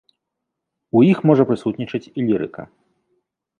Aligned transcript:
У 0.99 1.03
іх 1.09 1.17
можа 1.31 1.45
прысутнічаць 1.51 2.03
і 2.17 2.27
лірыка. 2.31 2.61